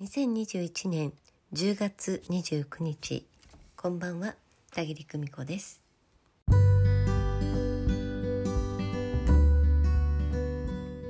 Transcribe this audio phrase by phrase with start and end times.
[0.00, 1.12] 2021年
[1.52, 3.26] 10月29日。
[3.74, 4.36] こんばんは
[4.72, 5.82] 田切久美子です。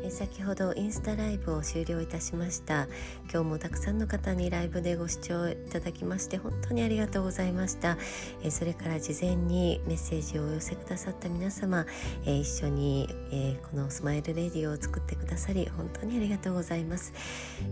[0.08, 2.88] 先ほどインスタライブを終了いたしました。
[3.30, 7.98] 今日もたくさんの方にライブでご視聴いただきまして本当にありがとうございました。
[8.42, 11.84] えそれから事前にメッセージをお寄せくださった皆様
[12.24, 17.12] え一緒にえこのスマイルレディを作ってくださり本当にありがとうございます。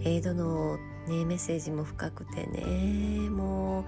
[0.04, 0.78] えどの
[1.08, 3.84] ね、メッセージも深くてねもう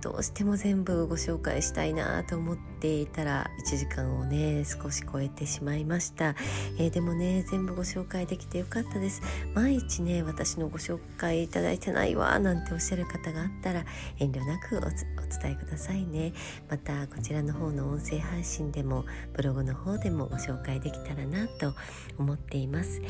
[0.00, 6.34] どうしても全部ご紹介したいなと思っていたら1時間をね少し超えてしまいました、
[6.78, 9.22] えー、でもね全部ご紹介できてよかったです。
[9.54, 13.84] 毎日ね私のご紹介いただいてないわなんておっしゃる方があったら
[14.18, 16.32] 遠慮なくお伝えくださいね。
[16.68, 21.74] またこちらの方の音声配信でもブログの方でもご紹介できたらなと
[22.18, 23.00] 思っています。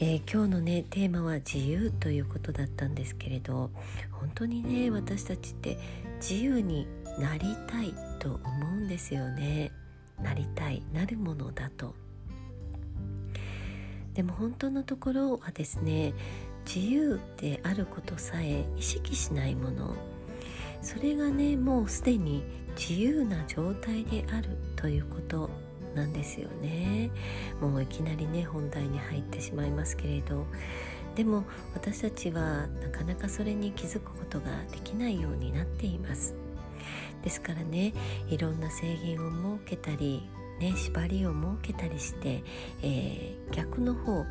[0.00, 3.70] えー、今日のねテーマは自由ということだったんですけれど
[4.10, 5.78] 本当にね私たちって
[6.16, 6.88] 自由に
[7.20, 9.70] なりたいと思うんですよね。
[10.20, 11.94] なりたいなるものだと。
[14.14, 16.12] でも本当のところはですね
[16.64, 19.94] 自由であることさえ意識しないもの。
[20.82, 22.42] それがねもうすでに
[22.76, 25.50] 自由な状態であるということ。
[25.94, 27.10] なんですよね。
[27.60, 30.46] もういきなりね本題に入ってしまいますけれど。
[31.14, 36.34] でも私たちはなかなかそれに気づくことができないようになっています。
[37.22, 37.94] ですからね
[38.28, 40.28] いろんな制限を設けたり、
[40.60, 42.42] ね、縛りを設けたりして、
[42.82, 44.24] えー、逆の方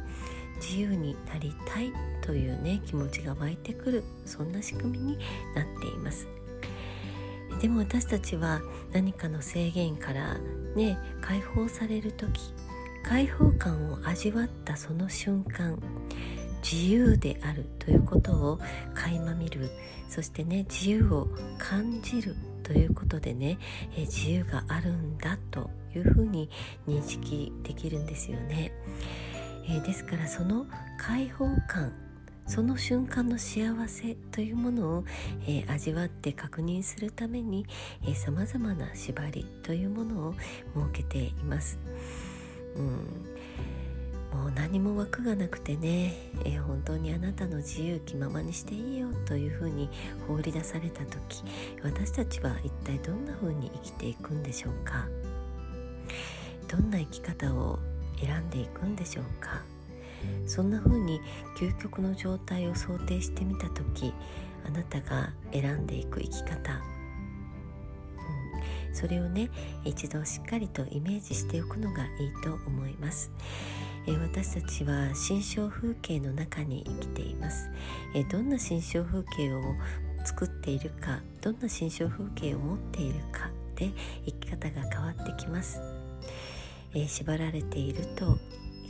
[0.58, 5.18] 自由になりたいというね気持ちが湧いてくるそんな仕組みに
[5.56, 6.28] なっています。
[7.62, 10.38] でも私たちは何かの制限から
[10.76, 12.54] ね解放される時
[13.04, 15.78] 解放感を味わったその瞬間
[16.64, 18.60] 自由であるということを
[18.94, 19.70] 垣間見る。
[20.14, 23.58] そしてね自由を感じるということでね、
[23.98, 26.50] え自由があるんだというふうに
[26.88, 28.72] 認識できるんですよね、
[29.68, 30.66] え、ですからその
[30.98, 31.92] 解放感
[32.46, 35.06] その瞬間の幸せというものを、
[35.48, 37.66] えー、味わって確認するために
[38.16, 41.80] さまざまな縛りというものを設けています。
[42.76, 49.90] うん、もう何も枠がなくてね、えー、本当にあなたの自由気ままにしていいよというふうに
[50.28, 51.44] 放り出された時
[51.84, 55.08] 私たちは一体どんなふうに生きていくんでしょうか？
[56.68, 57.80] どんな生き方を
[58.20, 59.62] 選んでいくんでしょうか？
[60.46, 61.22] そんな風に
[61.58, 64.14] 究極の状態を想定してみた時
[64.66, 66.74] あなたが選んでいく生き方、
[68.88, 69.50] うん、それをね
[69.84, 73.32] 一度しっかりとイメージしておくのがいいと思います。
[74.06, 77.70] え私たちは心象風景の中に生きています。
[78.14, 79.62] えどんな心象風景を
[80.26, 83.92] 作っているかどんな心象風景を持っているかで
[84.26, 85.80] 生き方が変わってきます。
[86.94, 88.38] え縛られていると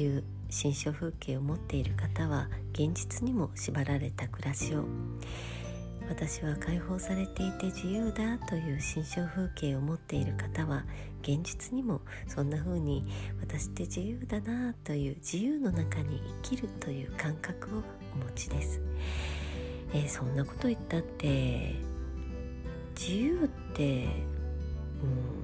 [0.02, 4.86] いう新象風景を持っている方は現実にも縛られた暮らしを。
[6.08, 10.84] 私は解放されていて自由だという心象風景を持っている方は
[11.22, 13.06] 現実にもそんな風に
[13.40, 17.84] 私って自由だなという自由の中に生きるという感覚を
[18.14, 18.82] お持ちです、
[19.94, 21.78] えー、そんなこと言ったって
[23.00, 24.08] 自由って
[25.02, 25.08] う
[25.40, 25.43] ん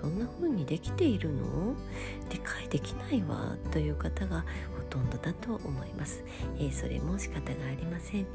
[0.00, 1.74] そんな風にできているの？
[2.30, 3.56] 理解できないわ？
[3.72, 4.44] という方が
[4.76, 6.22] ほとんどだと思います、
[6.58, 8.26] えー、それも仕方がありません、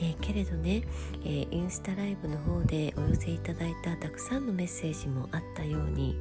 [0.00, 0.82] えー、けれどね、
[1.24, 6.16] えー、インスタライブの方でお寄せいただいたたくさんのメッセージもあったように、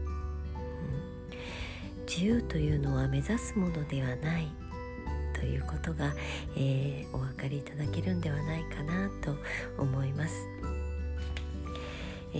[1.31, 4.47] うん、自由というのは目指すものではない。
[5.33, 6.15] ということが、
[6.57, 9.35] えお分かりいただけるんではないかなと
[9.77, 10.33] 思います。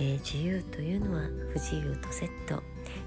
[0.00, 1.22] ー、自由というのは
[1.52, 2.62] 不自由とセット。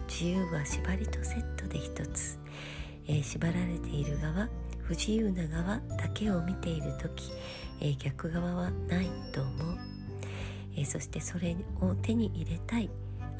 [0.09, 2.37] 自由は縛りとセットで一つ、
[3.07, 7.31] えー、縛られている側不自由な側だけを見ている時、
[7.79, 9.77] えー、逆側はないと思う、
[10.75, 12.89] えそしてそれを手に入れたい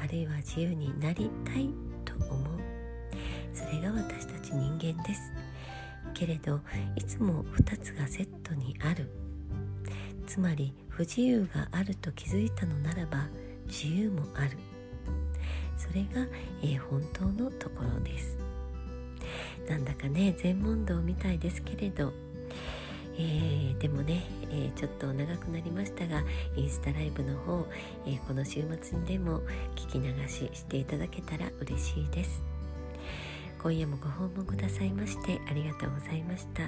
[0.02, 1.70] あるいは自由になりたい
[2.06, 2.62] と思う。
[3.54, 5.34] それが私たち人間です。
[6.14, 6.62] けれど
[6.96, 9.10] いつも2つがセットにある。
[10.26, 13.28] つまり不自由があると気づいたのならば
[13.68, 14.58] 自由もある。
[15.78, 16.28] それが、
[16.62, 18.38] えー、本当のところです。
[19.68, 22.14] なんだかね全問答みたいですけれど。
[23.18, 26.24] えー、でもね、えー、ちょっと長くなりましたが
[26.56, 27.68] インスタライブの方、
[28.08, 29.42] え、この週末にでも
[29.76, 32.42] 聞き流ししていただけたら嬉しいです。
[33.62, 36.64] 今夜もご訪問くださいましてありがとうございました、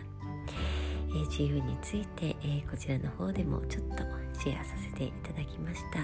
[1.15, 4.04] え、自由について、え、こちらの方でもちょっと
[4.39, 6.00] シェアさせていただきました、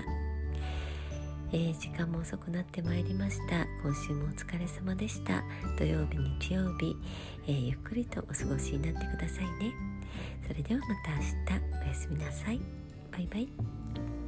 [1.51, 3.65] え、時間も遅くなってまいりました。
[3.83, 5.43] 今週もお疲れ様でした。
[5.77, 6.95] 土曜日日曜日、
[7.47, 9.73] えゆっくりとお過ごしになってくださいね。
[10.47, 11.83] それではまた明日。
[11.85, 12.61] おやすみなさい。
[13.11, 14.18] バイバイ。